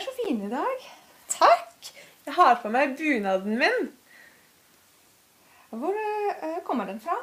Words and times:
er 0.00 0.06
så 0.06 0.16
fin 0.16 0.40
i 0.46 0.48
dag. 0.48 0.84
Takk! 1.28 1.88
Jeg 2.24 2.36
har 2.36 2.54
på 2.62 2.70
meg 2.72 2.94
bunaden 2.96 3.58
min. 3.60 3.90
Hvor 5.70 5.96
eh, 5.96 6.60
kommer 6.64 6.88
den 6.88 7.00
fra? 7.02 7.18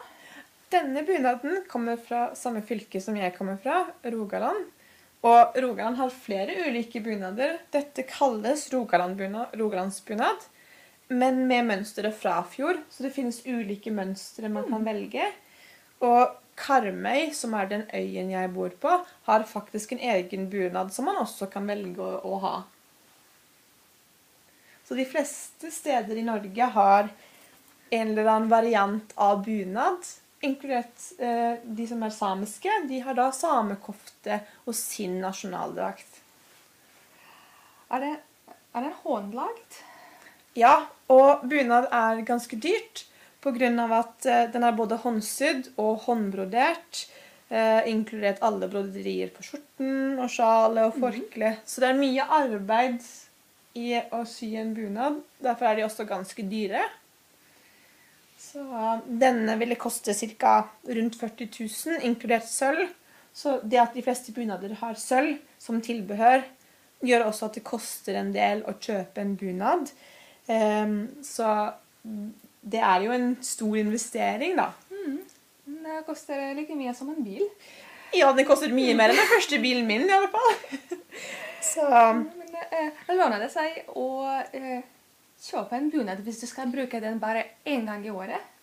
Denne 0.72 1.02
bunaden 1.08 1.64
kommer 1.72 1.98
fra 1.98 2.28
samme 2.38 2.62
fylke 2.68 3.02
som 3.02 3.18
jeg 3.18 3.34
kommer 3.38 3.58
fra, 3.64 3.86
Rogaland. 4.06 4.68
Og 5.26 5.58
Rogaland 5.58 5.98
har 5.98 6.14
flere 6.14 6.54
ulike 6.68 7.02
bunader. 7.02 7.58
Dette 7.74 8.06
kalles 8.08 8.68
Rogalandsbunad, 8.74 10.46
men 11.10 11.46
med 11.50 11.66
mønsteret 11.72 12.16
fra 12.20 12.44
fjor. 12.46 12.84
Så 12.94 13.08
det 13.08 13.16
finnes 13.16 13.42
ulike 13.48 13.94
mønstre 13.96 14.52
man 14.54 14.70
kan 14.70 14.86
velge. 14.86 15.32
Og 16.06 16.38
Karmøy, 16.58 17.32
som 17.38 17.54
er 17.54 17.70
den 17.70 17.86
øyen 17.94 18.32
jeg 18.34 18.52
bor 18.54 18.74
på, 18.82 18.94
har 19.30 19.46
faktisk 19.46 19.94
en 19.94 20.02
egen 20.02 20.50
bunad 20.50 20.90
som 20.94 21.06
man 21.06 21.20
også 21.22 21.50
kan 21.54 21.68
velge 21.70 22.02
å, 22.02 22.18
å 22.26 22.40
ha. 22.42 22.56
Så 24.88 24.96
de 24.96 25.06
fleste 25.06 25.70
steder 25.74 26.18
i 26.18 26.26
Norge 26.26 26.70
har 26.74 27.10
en 27.90 28.08
eller 28.08 28.30
annen 28.32 28.50
variant 28.50 29.14
av 29.16 29.44
bunad. 29.46 30.06
Inkludert 30.48 31.10
eh, 31.20 31.60
de 31.64 31.88
som 31.90 32.04
er 32.06 32.14
samiske. 32.16 32.72
De 32.88 33.02
har 33.04 33.18
da 33.18 33.28
samekofte 33.36 34.40
og 34.66 34.76
sin 34.78 35.20
nasjonaldrakt. 35.24 36.22
Er 37.92 38.04
det, 38.04 38.14
er 38.76 38.88
det 38.88 38.96
håndlagd? 39.04 39.82
Ja, 40.58 40.88
og 41.12 41.46
bunad 41.48 41.92
er 41.94 42.24
ganske 42.28 42.58
dyrt 42.60 43.07
pga. 43.44 43.70
at 44.00 44.26
eh, 44.26 44.50
den 44.52 44.64
er 44.64 44.76
både 44.78 45.00
håndsydd 45.04 45.74
og 45.78 46.04
håndbrodert. 46.08 47.08
Eh, 47.50 47.88
inkludert 47.88 48.42
alle 48.44 48.68
broderier 48.68 49.30
på 49.32 49.46
skjorten 49.46 50.20
og 50.20 50.30
sjalet 50.30 50.90
og 50.90 50.98
forkle. 51.00 51.56
Så 51.66 51.80
det 51.80 51.90
er 51.90 52.02
mye 52.02 52.26
arbeid 52.28 53.06
i 53.78 53.94
å 54.12 54.24
sy 54.28 54.52
en 54.60 54.74
bunad. 54.76 55.22
Derfor 55.40 55.70
er 55.70 55.78
de 55.78 55.86
også 55.86 56.08
ganske 56.10 56.44
dyre. 56.50 56.82
Så 58.38 58.64
eh, 58.66 59.06
denne 59.24 59.56
ville 59.62 59.80
koste 59.80 60.16
ca. 60.38 60.58
rundt 60.84 61.16
40 61.20 61.50
000, 61.56 62.04
inkludert 62.10 62.50
sølv. 62.50 62.90
Så 63.34 63.60
det 63.64 63.80
at 63.80 63.94
de 63.94 64.04
fleste 64.04 64.34
bunader 64.34 64.74
har 64.82 64.98
sølv 65.00 65.38
som 65.62 65.80
tilbehør, 65.82 66.42
gjør 67.06 67.28
også 67.28 67.48
at 67.48 67.60
det 67.60 67.68
koster 67.68 68.18
en 68.18 68.32
del 68.34 68.64
å 68.66 68.74
kjøpe 68.82 69.22
en 69.22 69.36
bunad. 69.40 69.92
Eh, 70.52 70.98
så 71.24 71.54
det 72.68 72.82
er 72.84 73.06
jo 73.06 73.14
en 73.16 73.30
stor 73.46 73.78
investering, 73.80 74.58
da. 74.60 74.72
Det 75.68 76.02
koster 76.08 76.54
like 76.58 76.76
mye 76.76 76.94
som 76.96 77.10
en 77.12 77.24
bil. 77.24 77.46
Ja, 78.16 78.32
den 78.36 78.48
koster 78.48 78.72
mye 78.74 78.96
mer 78.96 79.12
enn 79.12 79.20
den 79.20 79.30
første 79.30 79.60
bilen 79.64 79.88
min, 79.88 80.06
i 80.08 80.16
alle 80.16 80.30
fall. 80.32 80.94
Så 81.72 81.88
Men 81.88 82.54
eh, 82.72 83.02
lønner 83.12 83.42
det 83.44 83.50
seg 83.52 83.90
å 83.92 84.08
eh, 84.56 84.86
kjøpe 85.44 85.76
en 85.78 85.90
bunad 85.92 86.22
hvis 86.26 86.40
du 86.44 86.48
skal 86.50 86.72
bruke 86.72 87.02
den 87.04 87.20
bare 87.24 87.44
én 87.68 87.88
gang 87.88 88.06
i 88.06 88.14
året? 88.14 88.54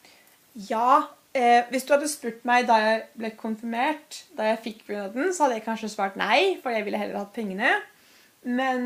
ja. 0.54 1.04
Eh, 1.34 1.64
hvis 1.66 1.82
du 1.82 1.88
hadde 1.90 2.06
spurt 2.06 2.44
meg 2.46 2.68
da 2.68 2.76
jeg 2.78 2.98
ble 3.18 3.32
konfirmert, 3.34 4.20
da 4.38 4.52
jeg 4.52 4.60
fikk 4.68 4.84
bunaden, 4.86 5.32
så 5.34 5.42
hadde 5.44 5.56
jeg 5.56 5.64
kanskje 5.64 5.88
svart 5.90 6.14
nei, 6.14 6.60
for 6.62 6.70
jeg 6.70 6.84
ville 6.86 7.00
heller 7.00 7.18
hatt 7.18 7.32
pengene. 7.34 7.72
Men 8.46 8.84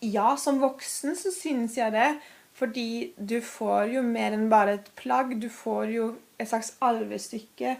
ja, 0.00 0.30
som 0.40 0.62
voksen 0.62 1.12
så 1.18 1.28
synes 1.34 1.76
jeg 1.76 1.92
det. 1.92 2.06
Fordi 2.54 3.12
du 3.16 3.40
får 3.40 3.94
jo 3.94 4.02
mer 4.04 4.36
enn 4.36 4.50
bare 4.52 4.76
et 4.78 4.90
plagg. 4.98 5.34
Du 5.40 5.48
får 5.52 5.92
jo 5.94 6.08
et 6.38 6.48
slags 6.48 6.74
arvestykke. 6.84 7.76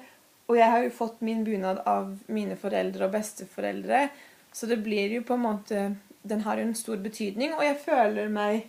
Og 0.48 0.58
jeg 0.58 0.70
har 0.70 0.84
jo 0.84 0.94
fått 0.96 1.20
min 1.24 1.44
bunad 1.44 1.82
av 1.88 2.14
mine 2.32 2.56
foreldre 2.60 3.06
og 3.06 3.14
besteforeldre. 3.14 4.06
Så 4.52 4.68
det 4.68 4.82
blir 4.84 5.12
jo 5.16 5.24
på 5.26 5.38
en 5.38 5.46
måte 5.46 5.84
Den 6.22 6.44
har 6.44 6.58
jo 6.58 6.68
en 6.68 6.76
stor 6.78 7.00
betydning, 7.02 7.50
og 7.56 7.64
jeg 7.66 7.80
føler 7.82 8.28
meg 8.30 8.68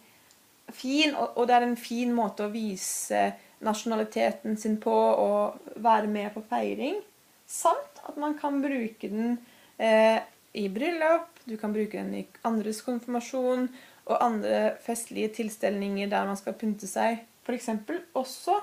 fin. 0.74 1.12
Og, 1.14 1.44
det 1.46 1.54
er 1.54 1.66
en 1.68 1.78
fin 1.78 2.10
måte 2.10 2.48
å 2.48 2.50
vise 2.50 3.28
nasjonaliteten 3.62 4.58
sin 4.58 4.80
på 4.82 4.94
og 4.94 5.76
være 5.76 6.10
med 6.10 6.32
på 6.34 6.42
feiring. 6.50 6.98
Samt 7.46 8.02
at 8.10 8.18
man 8.18 8.34
kan 8.40 8.58
bruke 8.64 9.06
den 9.12 9.38
eh, 9.78 10.18
i 10.58 10.66
bryllup, 10.74 11.30
du 11.46 11.54
kan 11.62 11.78
bruke 11.78 12.00
den 12.00 12.16
i 12.24 12.26
andres 12.42 12.82
konfirmasjon 12.82 13.70
og 14.10 14.20
andre 14.20 14.76
festlige 14.84 15.32
tilstelninger 15.40 16.10
der 16.12 16.28
man 16.28 16.40
skal 16.40 16.56
pynte 16.60 16.90
seg. 16.90 17.24
F.eks. 17.44 17.70
også 18.18 18.60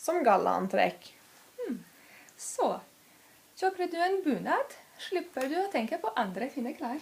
som 0.00 0.22
gallaantrekk. 0.24 1.10
Så 2.36 2.68
kjøper 3.60 3.90
du 3.92 3.98
en 4.02 4.18
bunad, 4.24 4.76
slipper 5.02 5.46
du 5.50 5.56
å 5.60 5.68
tenke 5.72 6.00
på 6.02 6.10
andre 6.18 6.48
fine 6.50 6.74
klær. 6.76 7.00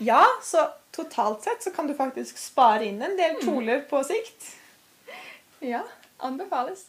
Ja, 0.00 0.22
så 0.42 0.68
totalt 0.94 1.44
sett 1.44 1.64
så 1.66 1.72
kan 1.74 1.90
du 1.90 1.94
faktisk 1.98 2.38
spare 2.40 2.86
inn 2.86 3.02
en 3.02 3.18
del 3.18 3.36
kjoler 3.42 3.82
på 3.90 4.00
sikt. 4.06 4.52
Ja, 5.60 5.82
anbefales. 6.22 6.86